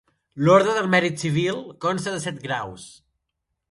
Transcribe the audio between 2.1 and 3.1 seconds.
de set graus.